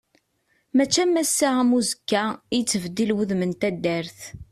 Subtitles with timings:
[0.75, 4.19] Mačči am ass-a am uzekka i yettbeddil wudem n taddart.